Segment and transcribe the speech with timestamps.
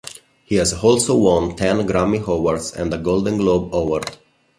[0.45, 4.17] He has also won ten Grammy Awards and a Golden Globe Award.